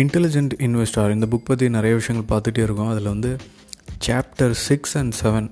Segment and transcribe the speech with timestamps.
[0.00, 2.90] Intelligent investor இந்த book பற்றி நிறைய விஷயங்கள் பார்த்துட்டே இருக்கோம்.
[2.92, 3.30] அதில் வந்து
[4.06, 5.48] சாப்டர் சிக்ஸ் அண்ட் செவன்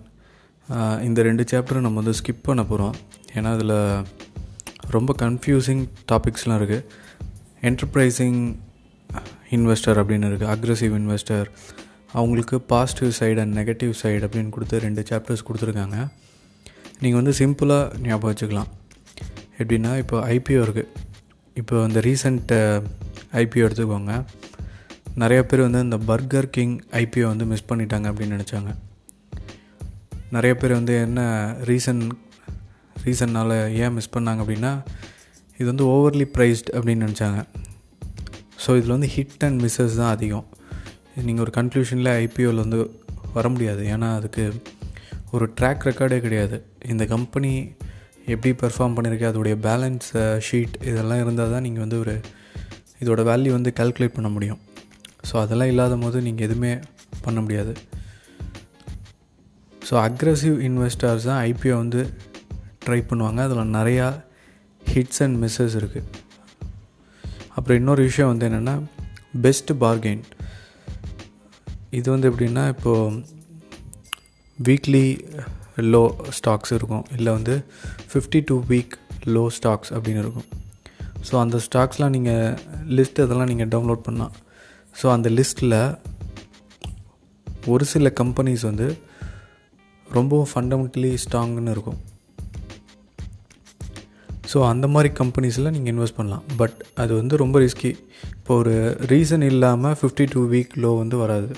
[1.07, 2.95] இந்த ரெண்டு சாப்டரும் நம்ம வந்து ஸ்கிப் பண்ண போகிறோம்
[3.37, 3.77] ஏன்னா அதில்
[4.97, 5.83] ரொம்ப கன்ஃபியூசிங்
[6.13, 6.85] டாபிக்ஸ்லாம் இருக்குது
[7.69, 8.41] என்டர்ப்ரைசிங்
[9.57, 11.49] இன்வெஸ்டர் அப்படின்னு இருக்குது அக்ரெசிவ் இன்வெஸ்டர்
[12.19, 15.97] அவங்களுக்கு positive side and negative side அப்படின்னு கொடுத்து ரெண்டு சாப்டர்ஸ் கொடுத்துருக்காங்க.
[17.01, 18.71] நீங்கள் வந்து சிம்பிளாக ஞாபகம் வச்சுக்கலாம்.
[19.61, 20.89] எப்படின்னா இப்போ ஐபிஓ இருக்குது
[21.61, 22.57] இப்போ இந்த ரீசண்ட்டு
[23.43, 24.15] ஐபிஓ எடுத்துக்கோங்க.
[25.23, 28.71] நிறைய பேர் வந்து இந்த பர்கர் கிங் ஐபிஓ வந்து மிஸ் பண்ணிட்டாங்க அப்படின்னு நினச்சாங்க.
[30.35, 31.21] நிறைய பேர் வந்து என்ன
[31.71, 32.03] ரீசன்
[33.05, 34.73] ரீசன்னால் ஏன் மிஸ் பண்ணாங்க அப்படின்னா
[35.59, 37.41] இது வந்து ஓவர்லி ப்ரைஸ்ட் அப்படின்னு நினச்சாங்க.
[38.65, 40.47] ஸோ இதில் வந்து ஹிட் அண்ட் மிஸ்ஸஸ் தான் அதிகம்.
[41.27, 42.81] நீங்கள் ஒரு கன்க்ளூஷனில் ஐபிஓவில் வந்து
[43.33, 43.83] வர முடியாது.
[43.95, 44.45] ஏன்னா அதுக்கு
[45.31, 46.59] ஒரு ட்ராக் ரெக்கார்டே கிடையாது.
[46.93, 47.53] இந்த கம்பெனி
[48.33, 50.09] எப்படி பெர்ஃபார்ம் பண்ணியிருக்கேன் அதோடைய பேலன்ஸ்
[50.47, 52.15] ஷீட் இதெல்லாம் இருந்தால் தான் நீங்கள் வந்து ஒரு
[53.03, 54.61] இதோட வேல்யூ வந்து கால்குலேட் பண்ண முடியும்.
[55.29, 56.73] ஸோ அதெல்லாம் இல்லாத போது நீங்கள் எதுவுமே
[57.25, 57.73] பண்ண முடியாது.
[59.89, 62.01] ஸோ அக்ரஸிவ் இன்வெஸ்டர்ஸ் தான் ஐபிஓ வந்து
[62.87, 63.41] ட்ரை பண்ணுவாங்க.
[63.47, 64.07] அதில் நிறையா
[64.83, 66.09] ஹிட்ஸ் அண்ட் மிஸ்ஸஸ் இருக்குது
[67.57, 68.75] அப்புறம் இன்னொரு விஷயம் வந்து என்னென்னா
[69.45, 70.25] பெஸ்ட் பார்கெயின்
[71.99, 73.23] இது வந்து எப்படின்னா இப்போது
[74.59, 75.05] வீக்லி
[75.93, 76.03] லோ
[76.39, 77.05] ஸ்டாக்ஸ் இருக்கும்.
[77.17, 77.55] இல்லை வந்து
[78.11, 78.95] fifty two week
[79.35, 80.49] low stocks அப்படின்னு இருக்கும்.
[81.29, 82.57] ஸோ அந்த ஸ்டாக்ஸ்லாம் நீங்கள்
[82.99, 84.35] லிஸ்ட் அதெல்லாம் நீங்கள் டவுன்லோட் பண்ணலாம்.
[85.01, 85.79] ஸோ அந்த லிஸ்ட்டில்
[87.75, 88.89] ஒரு சில கம்பெனிஸ் வந்து
[90.17, 92.01] ரொம்பவும் ஃபண்டமெண்டலி ஸ்ட்ராங்குன்னு இருக்கும்.
[94.53, 96.45] ஸோ அந்த மாதிரி கம்பெனிஸில் நீங்கள் இன்வெஸ்ட் பண்ணலாம்.
[96.61, 97.91] பட் அது வந்து ரொம்ப ரிஸ்கி
[98.37, 98.75] இப்போ ஒரு
[99.13, 101.49] ரீசன் இல்லாமல் ஃபிஃப்டி டூ வீக் லோ வந்து வராது.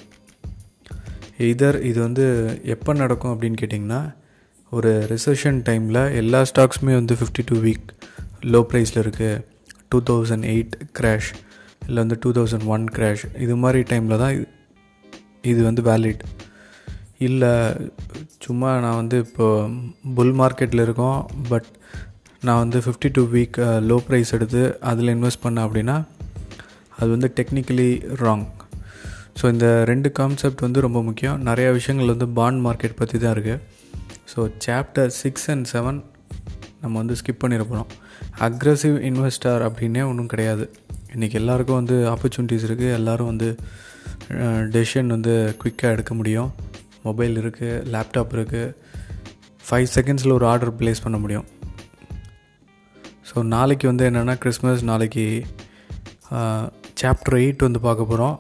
[1.39, 2.25] இதர் இது வந்து
[2.65, 4.01] எப்போ நடக்கும் அப்படின்னு கேட்டிங்கன்னா
[4.73, 7.87] ஒரு ரிசர்ஷன் டைமில் எல்லா ஸ்டாக்ஸுமே வந்து ஃபிஃப்டி டூ வீக்
[8.45, 9.43] லோ ப்ரைஸில் இருக்குது
[9.89, 11.31] டூ தௌசண்ட் எயிட் க்ராஷ்
[11.87, 14.35] இல்லை வந்து டூ தௌசண்ட் ஒன் க்ராஷ் இது மாதிரி டைமில் தான்
[15.45, 16.23] இது வந்து வேலிட்
[17.19, 17.53] இல்லை
[18.39, 19.47] சும்மா நான் வந்து இப்போ
[20.15, 21.19] புல் மார்க்கெட்டில் இருக்கோம்
[21.49, 21.69] பட்
[22.43, 23.57] நான் வந்து fifty two week
[23.87, 25.97] low price எடுத்து அதில் இன்வெஸ்ட் பண்ணேன் அப்படின்னா
[26.97, 28.47] அது வந்து டெக்னிக்கலி ராங்
[29.39, 31.37] ஸோ இந்த ரெண்டு கான்செப்ட் வந்து ரொம்ப முக்கியம்.
[31.49, 33.61] நிறையா விஷயங்கள் வந்து பாண்ட் மார்க்கெட் பற்றி தான் இருக்குது
[34.33, 35.99] so chapter six and seven
[36.83, 37.91] நம்ம வந்து ஸ்கிப் பண்ணிட போகிறோம்
[38.47, 40.65] அக்ரஸிவ் இன்வெஸ்டர் அப்படின்னே ஒன்றும் கிடையாது.
[41.15, 43.49] இன்றைக்கி எல்லாருக்கும் வந்து ஆப்பர்ச்சுனிட்டிஸ் இருக்குது எல்லோரும் வந்து
[44.75, 46.51] டெசிஷன் வந்து குயிக்காக எடுக்க முடியும்.
[47.07, 48.75] மொபைல் இருக்குது லேப்டாப் இருக்குது
[49.69, 51.47] ஃபைவ் செகண்ட்ஸில் ஒரு ஆர்டர் ப்ளேஸ் பண்ண முடியும்.
[53.29, 55.27] ஸோ நாளைக்கு வந்து என்னென்னா கிறிஸ்மஸ் நாளைக்கு
[57.03, 58.37] சாப்டர் எயிட் வந்து பார்க்க போகிறோம்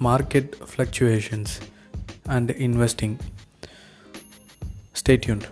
[0.00, 1.54] market fluctuations
[2.26, 3.16] and investing
[5.00, 5.46] stay tuned